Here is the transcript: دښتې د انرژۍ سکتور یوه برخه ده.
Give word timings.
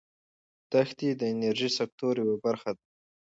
دښتې 0.71 1.09
د 1.19 1.21
انرژۍ 1.33 1.69
سکتور 1.77 2.13
یوه 2.23 2.37
برخه 2.45 2.71
ده. 2.77 2.83